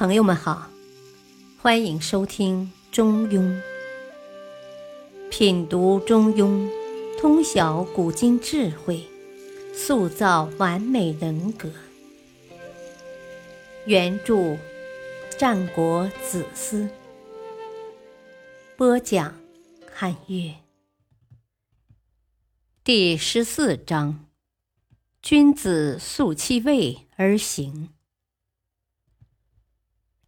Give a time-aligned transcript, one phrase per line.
[0.00, 0.70] 朋友们好，
[1.60, 3.38] 欢迎收听《中庸》，
[5.28, 6.70] 品读《中庸》，
[7.20, 9.06] 通晓古今智慧，
[9.74, 11.68] 塑造完美人格。
[13.84, 14.56] 原著：
[15.36, 16.88] 战国子思，
[18.78, 19.34] 播讲：
[19.92, 20.54] 汉乐。
[22.82, 24.24] 第十四章：
[25.20, 27.90] 君子素其位而行。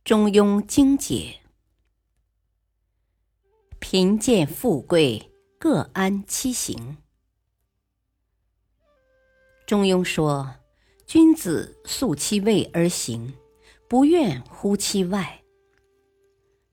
[0.04, 1.38] 中庸精解：
[3.78, 5.30] 贫贱富贵
[5.60, 6.96] 各安其行。
[9.64, 10.56] 中庸说
[11.06, 13.34] ：“君子素其位而行，
[13.86, 15.44] 不愿乎其外。”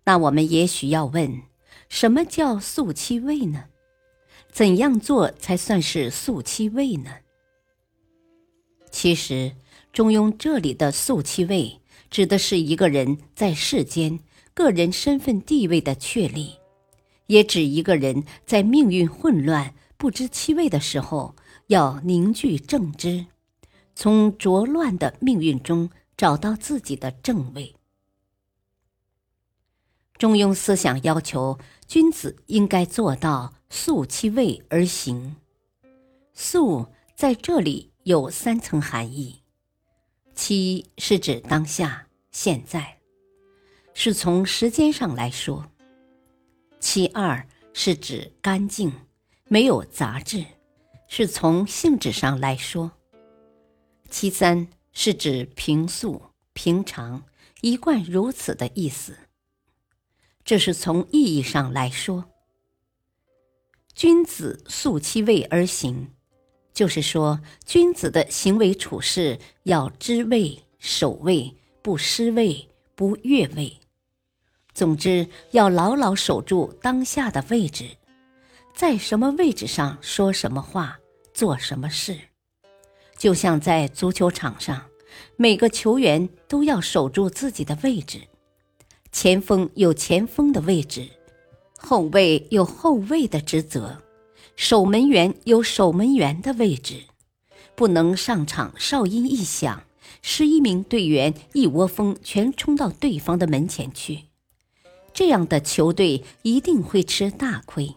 [0.05, 1.43] 那我们也许要问：
[1.87, 3.65] 什么叫素其位呢？
[4.51, 7.17] 怎样做才算是素其位呢？
[8.89, 9.55] 其实，
[9.93, 11.78] 中庸这里的素其位。
[12.09, 14.19] 指的是一个人在世间
[14.53, 16.55] 个人身份地位的确立，
[17.27, 21.35] 也指一个人在命运混乱、不知其位的时候，
[21.67, 23.27] 要凝聚正知，
[23.95, 27.75] 从浊乱的命运中找到自己的正位。
[30.17, 31.57] 中庸思想要求
[31.87, 35.37] 君子应该做到素其位而行。
[36.33, 39.41] 素在这里有三层含义。
[40.55, 42.97] 一是指当下、现在，
[43.93, 45.63] 是从时间上来说；
[46.79, 48.91] 其二是指干净、
[49.45, 50.45] 没有杂质，
[51.07, 52.91] 是从性质上来说；
[54.09, 56.21] 其三是指平素、
[56.53, 57.23] 平常、
[57.61, 59.17] 一贯如此的意思。
[60.43, 62.25] 这是从意义上来说。
[63.93, 66.13] 君子素其位而行。
[66.79, 73.81] 就是说，君子的行为处事要知位、守位，不失位、不越位。
[74.73, 77.83] 总之，要牢牢守住当下的位置，
[78.73, 80.97] 在什么位置上说什么话、
[81.33, 82.17] 做什么事。
[83.17, 84.85] 就像在足球场上，
[85.35, 88.21] 每个球员都要守住自己的位置，
[89.11, 91.09] 前锋有前锋的位置，
[91.77, 94.01] 后卫有后卫的职责。
[94.59, 97.03] 守门员有守门员的位置，
[97.75, 99.83] 不能上场哨音一响，
[100.21, 104.25] 十一名队员一窝蜂全冲到对方的门前去，
[105.13, 107.95] 这样的球队一定会吃大亏。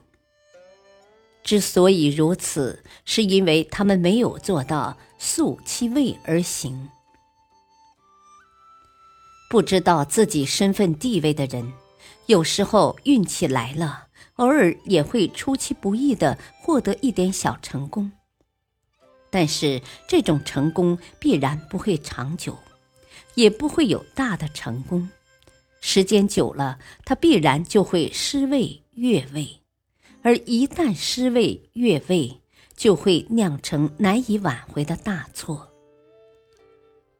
[1.43, 6.89] 之所以如此，是因为他们没有做到素其位而行。
[9.51, 11.73] 不知道自己身份地位的人，
[12.27, 14.07] 有时候运气来了。
[14.37, 18.11] 偶尔也会出其不意的获得一点小成功，
[19.31, 22.59] 但是这种成功必然不会长久，
[23.35, 25.09] 也不会有大的成功。
[25.81, 29.61] 时间久了，他必然就会失位越位，
[30.23, 32.41] 而一旦失位越位，
[32.77, 35.69] 就会酿成难以挽回的大错。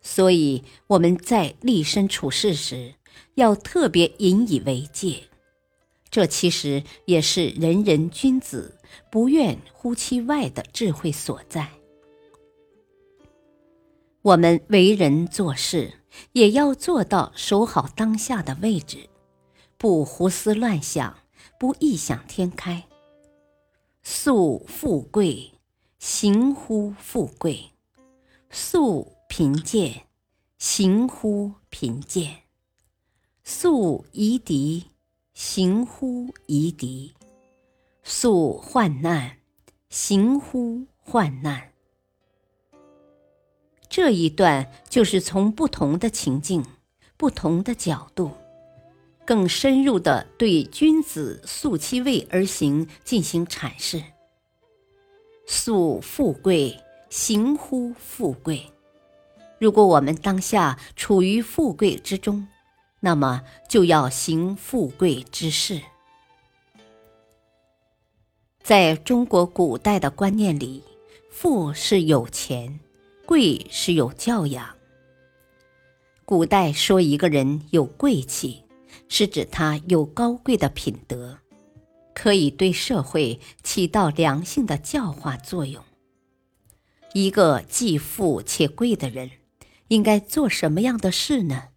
[0.01, 2.95] 所以我们在立身处世时，
[3.35, 5.25] 要特别引以为戒。
[6.13, 8.79] 这其实也是人人君子
[9.11, 11.71] 不愿乎其外的智慧所在。
[14.21, 15.95] 我们为人做事，
[16.33, 19.09] 也要做到守好当下的位置，
[19.79, 21.17] 不胡思乱想，
[21.59, 22.85] 不异想天开。
[24.03, 25.53] 素富贵，
[25.99, 27.71] 行乎富贵；
[28.51, 30.03] 素贫贱，
[30.59, 32.43] 行乎贫贱；
[33.43, 34.92] 素夷狄。
[35.35, 37.15] 行乎夷狄，
[38.03, 39.31] 素患难；
[39.89, 41.73] 行乎患难。
[43.89, 46.63] 这一段就是从不同的情境、
[47.17, 48.31] 不同的角度，
[49.25, 54.03] 更深入的对君子素其位而行进行阐释。
[55.47, 56.79] 素富贵，
[57.09, 58.63] 行乎富贵。
[59.59, 62.47] 如果我们当下处于富贵之中，
[63.05, 65.81] 那么就要行富贵之事。
[68.63, 70.85] 在中国古代的观念里，
[71.29, 72.79] 富是有钱，
[73.27, 74.77] 贵是有教养。
[76.25, 78.63] 古代说一个人有贵气，
[79.09, 81.37] 是指他有高贵的品德，
[82.15, 85.83] 可以对社会起到良性的教化作用。
[87.15, 89.33] 一个既富且贵的人，
[89.89, 91.71] 应该做什么样的事呢？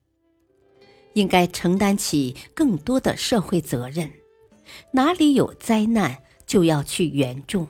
[1.15, 4.11] 应该承担起更多的社会责任，
[4.91, 7.67] 哪里有灾难就要去援助，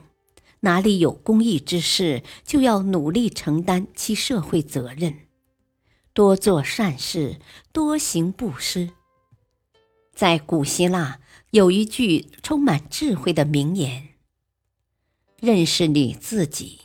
[0.60, 5.20] 哪里有公益之事就要努力承担其社会责任。
[6.12, 7.38] 多做善事，
[7.72, 8.90] 多行布施。
[10.14, 11.20] 在古希腊
[11.50, 14.08] 有一句充满智慧的名言
[15.40, 16.80] ：“认识你自己。”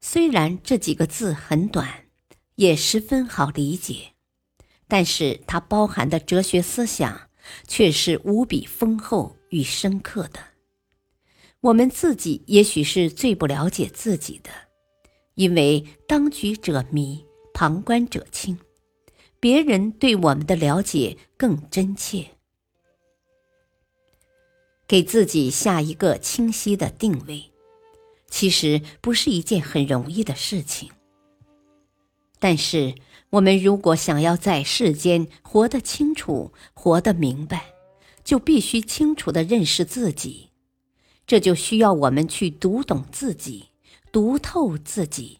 [0.00, 2.04] 虽然这几个字很短，
[2.56, 4.12] 也十分好理解，
[4.86, 7.28] 但是它包含的哲学思想
[7.66, 10.40] 却是无比丰厚与深刻的。
[11.60, 14.50] 我们自己也许是最不了解自己的，
[15.34, 18.58] 因为当局者迷，旁观者清，
[19.40, 22.26] 别人对我们的了解更真切。
[24.86, 27.50] 给自己下一个清晰的定位，
[28.28, 30.90] 其实不是一件很容易的事情。
[32.38, 32.94] 但是，
[33.34, 37.72] 我们如果想要在世间活得清楚、活得明白，
[38.22, 40.50] 就必须清楚的认识自己。
[41.26, 43.70] 这就需要我们去读懂自己，
[44.12, 45.38] 读透自己。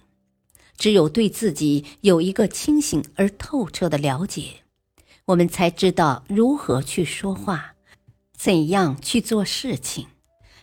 [0.76, 4.62] 只有对自己有一个清醒而透彻的了解，
[5.26, 7.75] 我们才知道如何去说话，
[8.37, 10.08] 怎样去做事情，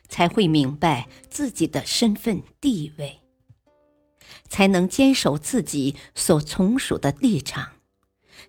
[0.09, 3.20] 才会明白自己的身份地位，
[4.49, 7.73] 才能坚守自己所从属的立场，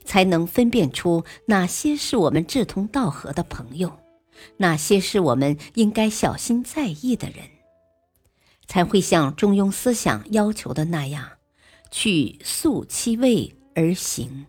[0.05, 3.99] 才能分辨出哪些是我们志同道合的朋友。
[4.57, 7.49] 哪些是我们应该小心在意的人，
[8.67, 11.39] 才会像中庸思想要求的那样，
[11.91, 14.47] 去素其位而行。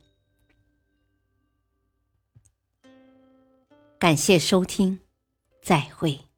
[4.00, 5.00] 感谢收听，
[5.62, 6.33] 再会。